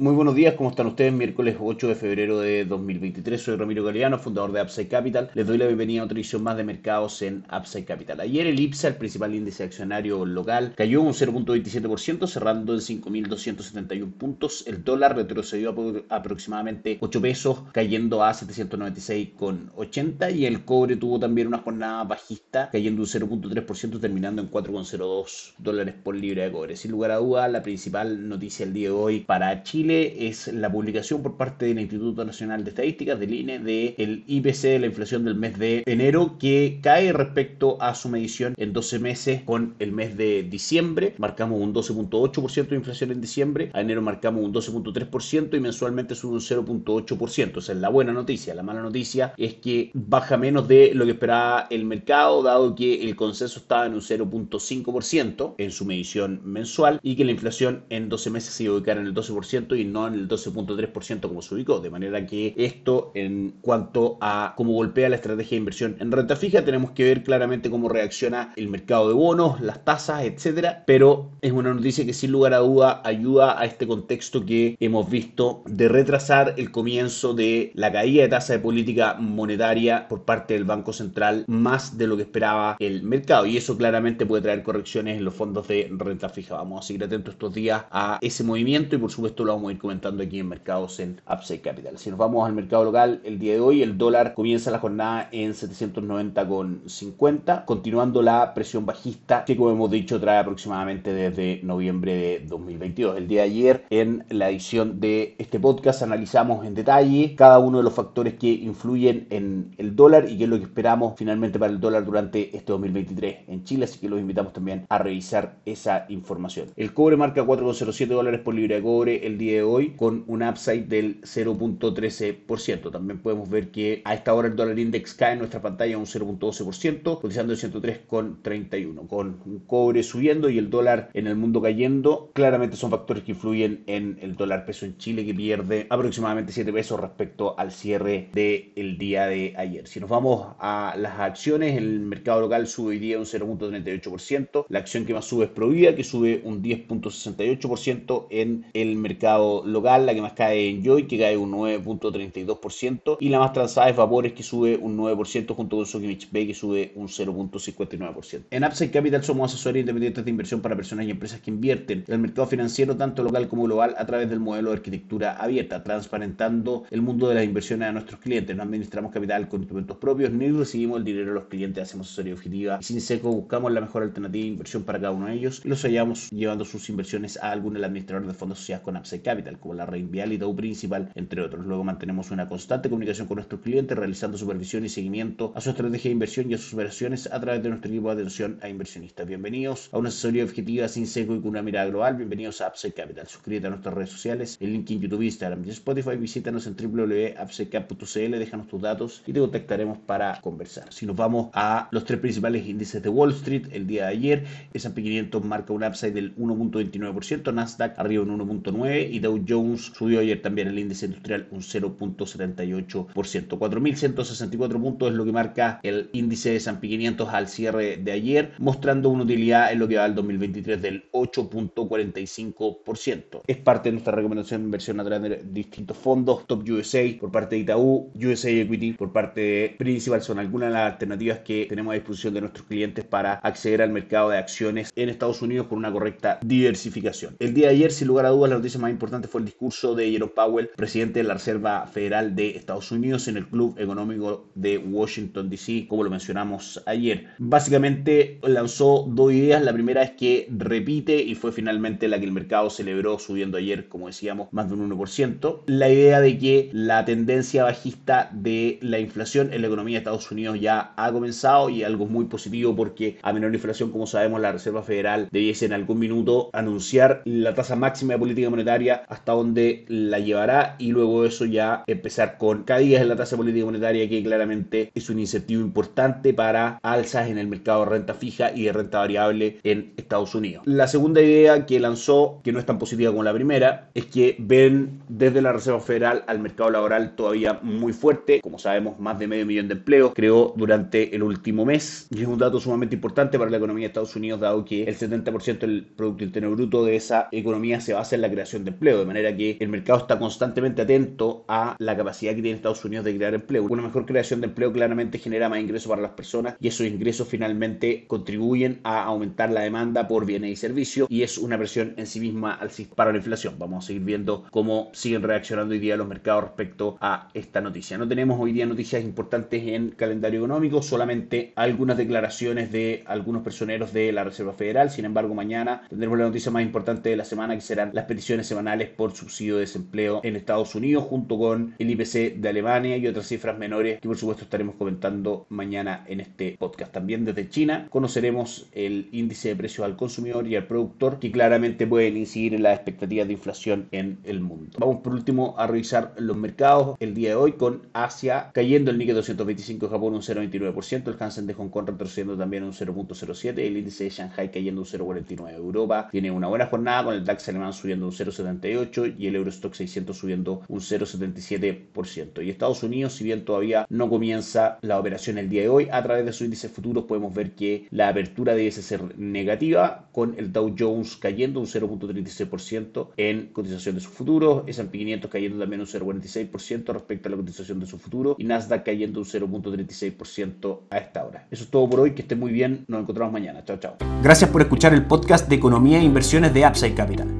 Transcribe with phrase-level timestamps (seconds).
[0.00, 1.12] Muy buenos días, ¿cómo están ustedes?
[1.12, 3.38] Miércoles 8 de febrero de 2023.
[3.38, 5.30] Soy Ramiro Galeano, fundador de Upside Capital.
[5.34, 8.18] Les doy la bienvenida a otra edición más de mercados en Upside Capital.
[8.20, 14.66] Ayer el IPSA, el principal índice accionario local, cayó un 0.27%, cerrando en 5.271 puntos.
[14.66, 15.76] El dólar retrocedió
[16.08, 20.34] aproximadamente 8 pesos, cayendo a 796,80.
[20.34, 25.94] Y el cobre tuvo también una jornada bajista, cayendo un 0.3%, terminando en 4,02 dólares
[26.02, 26.76] por libra de cobre.
[26.76, 30.70] Sin lugar a duda, la principal noticia del día de hoy para Chile es la
[30.70, 35.24] publicación por parte del Instituto Nacional de Estadísticas, del INE, del IPC de la inflación
[35.24, 39.92] del mes de enero, que cae respecto a su medición en 12 meses con el
[39.92, 41.14] mes de diciembre.
[41.18, 46.34] Marcamos un 12.8% de inflación en diciembre, a enero marcamos un 12.3% y mensualmente sube
[46.34, 47.58] un 0.8%.
[47.58, 48.54] Esa es la buena noticia.
[48.54, 53.02] La mala noticia es que baja menos de lo que esperaba el mercado, dado que
[53.02, 58.08] el consenso estaba en un 0.5% en su medición mensual y que la inflación en
[58.08, 61.42] 12 meses se iba a ubicar en el 12% y no en el 12.3% como
[61.42, 61.80] se ubicó.
[61.80, 66.36] De manera que esto en cuanto a cómo golpea la estrategia de inversión en renta
[66.36, 70.84] fija, tenemos que ver claramente cómo reacciona el mercado de bonos, las tasas, etcétera.
[70.86, 75.10] Pero es una noticia que sin lugar a duda ayuda a este contexto que hemos
[75.10, 80.54] visto de retrasar el comienzo de la caída de tasa de política monetaria por parte
[80.54, 83.46] del Banco Central más de lo que esperaba el mercado.
[83.46, 86.56] Y eso claramente puede traer correcciones en los fondos de renta fija.
[86.56, 89.78] Vamos a seguir atentos estos días a ese movimiento y por supuesto lo vamos ir
[89.78, 91.98] comentando aquí en mercados en Upside Capital.
[91.98, 95.28] Si nos vamos al mercado local, el día de hoy el dólar comienza la jornada
[95.32, 102.44] en 790,50, continuando la presión bajista que como hemos dicho trae aproximadamente desde noviembre de
[102.46, 103.16] 2022.
[103.16, 107.78] El día de ayer en la edición de este podcast analizamos en detalle cada uno
[107.78, 111.58] de los factores que influyen en el dólar y qué es lo que esperamos finalmente
[111.58, 115.56] para el dólar durante este 2023 en Chile, así que los invitamos también a revisar
[115.64, 116.68] esa información.
[116.76, 120.42] El cobre marca 4,07 dólares por libra de cobre el día de hoy con un
[120.42, 122.90] upside del 0.13%.
[122.90, 126.06] También podemos ver que a esta hora el dólar index cae en nuestra pantalla un
[126.06, 129.06] 0.12%, cotizando en 103,31.
[129.08, 133.32] Con un cobre subiendo y el dólar en el mundo cayendo, claramente son factores que
[133.32, 138.28] influyen en el dólar peso en Chile que pierde aproximadamente 7 pesos respecto al cierre
[138.32, 139.86] del día de ayer.
[139.86, 144.66] Si nos vamos a las acciones, el mercado local sube hoy día un 0.38%.
[144.68, 150.06] La acción que más sube es Provida, que sube un 10.68% en el mercado local,
[150.06, 153.96] la que más cae en Joy, que cae un 9.32%, y la más transada es
[153.96, 158.42] Vapores, que sube un 9%, junto con Sokimich Bay, que sube un 0.59%.
[158.50, 162.14] En Upside Capital somos asesores independientes de inversión para personas y empresas que invierten en
[162.14, 166.84] el mercado financiero, tanto local como global, a través del modelo de arquitectura abierta, transparentando
[166.90, 168.54] el mundo de las inversiones a nuestros clientes.
[168.56, 172.34] No administramos capital con instrumentos propios, ni recibimos el dinero de los clientes, hacemos asesoría
[172.34, 175.62] objetiva y sin seco buscamos la mejor alternativa de inversión para cada uno de ellos
[175.64, 179.29] y los hallamos llevando sus inversiones a algún administrador de fondos asociados con Upside Capital
[179.60, 181.64] como la Reinvial y Dow Principal, entre otros.
[181.64, 186.08] Luego mantenemos una constante comunicación con nuestros clientes, realizando supervisión y seguimiento a su estrategia
[186.08, 189.26] de inversión y a sus operaciones a través de nuestro equipo de atención a inversionistas.
[189.28, 192.16] Bienvenidos a una asesoría objetiva sin seco y con una mirada global.
[192.16, 193.28] Bienvenidos a Upside Capital.
[193.28, 196.16] Suscríbete a nuestras redes sociales, el link en YouTube, Instagram y Spotify.
[196.16, 200.92] Visítanos en www.upsidecap.cl, déjanos tus datos y te contactaremos para conversar.
[200.92, 204.44] Si nos vamos a los tres principales índices de Wall Street, el día de ayer,
[204.74, 210.20] S&P 500 marca un upside del 1.29%, Nasdaq arriba un 1.9% y Dow Jones subió
[210.20, 213.58] ayer también el índice industrial un 0.78%.
[213.58, 218.52] 4.164 puntos es lo que marca el índice de S&P 500 al cierre de ayer,
[218.58, 223.42] mostrando una utilidad en lo que va al 2023 del 8.45%.
[223.46, 227.30] Es parte de nuestra recomendación de inversión a través de distintos fondos, Top USA por
[227.30, 231.66] parte de Itaú, USA Equity por parte de Principal, son algunas de las alternativas que
[231.68, 235.66] tenemos a disposición de nuestros clientes para acceder al mercado de acciones en Estados Unidos
[235.66, 237.36] con una correcta diversificación.
[237.38, 239.94] El día de ayer, sin lugar a dudas, la noticia más importante fue el discurso
[239.94, 244.46] de Jerome Powell, presidente de la Reserva Federal de Estados Unidos, en el Club Económico
[244.54, 247.26] de Washington, D.C., como lo mencionamos ayer.
[247.38, 249.62] Básicamente lanzó dos ideas.
[249.62, 253.88] La primera es que repite y fue finalmente la que el mercado celebró subiendo ayer,
[253.88, 255.62] como decíamos, más de un 1%.
[255.66, 260.30] La idea de que la tendencia bajista de la inflación en la economía de Estados
[260.30, 264.52] Unidos ya ha comenzado y algo muy positivo porque a menor inflación, como sabemos, la
[264.52, 269.84] Reserva Federal debiese en algún minuto anunciar la tasa máxima de política monetaria hasta dónde
[269.88, 274.22] la llevará y luego eso ya empezar con caídas en la tasa política monetaria que
[274.22, 278.72] claramente es un incentivo importante para alzas en el mercado de renta fija y de
[278.72, 280.62] renta variable en Estados Unidos.
[280.66, 284.36] La segunda idea que lanzó, que no es tan positiva como la primera, es que
[284.38, 288.40] ven desde la Reserva Federal al mercado laboral todavía muy fuerte.
[288.40, 292.28] Como sabemos, más de medio millón de empleos creó durante el último mes y es
[292.28, 295.84] un dato sumamente importante para la economía de Estados Unidos, dado que el 70% del
[295.84, 299.36] Producto Interno Bruto de esa economía se basa en la creación de empleo, de manera
[299.36, 303.34] que el mercado está constantemente atento a la capacidad que tiene Estados Unidos de crear
[303.34, 303.64] empleo.
[303.64, 307.28] Una mejor creación de empleo claramente genera más ingresos para las personas y esos ingresos
[307.28, 312.06] finalmente contribuyen a aumentar la demanda por bienes y servicios y es una presión en
[312.06, 312.58] sí misma
[312.94, 313.54] para la inflación.
[313.58, 317.98] Vamos a seguir viendo cómo siguen reaccionando hoy día los mercados respecto a esta noticia.
[317.98, 323.92] No tenemos hoy día noticias importantes en calendario económico, solamente algunas declaraciones de algunos personeros
[323.92, 324.90] de la Reserva Federal.
[324.90, 328.46] Sin embargo, mañana tendremos la noticia más importante de la semana que serán las peticiones
[328.46, 333.06] semanales por subsidio de desempleo en Estados Unidos junto con el IPC de Alemania y
[333.06, 336.92] otras cifras menores que por supuesto estaremos comentando mañana en este podcast.
[336.92, 341.86] También desde China conoceremos el índice de precios al consumidor y al productor que claramente
[341.86, 344.78] pueden incidir en las expectativas de inflación en el mundo.
[344.78, 348.98] Vamos por último a revisar los mercados el día de hoy con Asia cayendo el
[348.98, 353.58] Nikkei 225 de Japón un 0,29%, el Hansen de Hong Kong retrocediendo también un 0,07%,
[353.58, 355.50] el índice de Shanghai cayendo un 0,49%.
[355.54, 358.12] Europa tiene una buena jornada con el DAX alemán subiendo un
[358.60, 362.44] 0,78% y el Eurostock 600 subiendo un 0,77%.
[362.44, 366.02] Y Estados Unidos, si bien todavía no comienza la operación el día de hoy, a
[366.02, 370.52] través de sus índices futuros podemos ver que la apertura debe ser negativa con el
[370.52, 375.86] Dow Jones cayendo un 0.36% en cotización de sus futuros, S&P 500 cayendo también un
[375.86, 381.24] 0.46% respecto a la cotización de su futuro y Nasdaq cayendo un 0.36% a esta
[381.24, 381.46] hora.
[381.50, 383.64] Eso es todo por hoy, que esté muy bien, nos encontramos mañana.
[383.64, 383.96] Chao, chao.
[384.22, 387.39] Gracias por escuchar el podcast de Economía e Inversiones de Upside Capital.